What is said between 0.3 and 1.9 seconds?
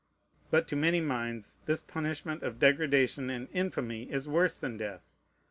But to many minds this